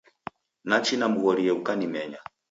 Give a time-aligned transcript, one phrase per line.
[0.69, 2.19] Nachi namghorieghe ukanimenya.